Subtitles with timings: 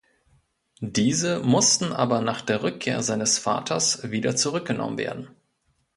[0.79, 5.29] Diese mussten aber nach der Rückkehr seines Vaters wieder zurückgenommen werden.